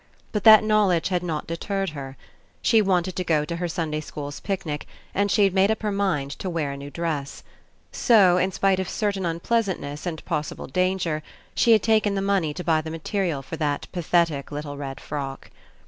[0.31, 2.17] But that knowledge had not de terred her.
[2.63, 5.91] She wanted to go to her Sunday school's picnic, and she had made up her
[5.91, 7.43] mind to wear a new dress.
[7.91, 11.21] So, In spite of certain un pleasantness and possible danger,
[11.53, 15.51] she had taken the money to buy the material for that pathetic little red frock.